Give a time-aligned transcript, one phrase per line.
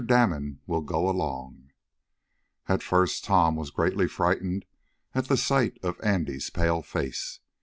[0.03, 1.69] DAMON WILL GO ALONG
[2.67, 4.65] At first Tom was greatly frightened
[5.13, 7.39] at the sight of Andy's pale face.